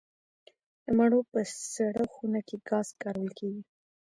[0.83, 1.39] د مڼو په
[1.75, 3.61] سړه خونه کې ګاز کارول کیږي؟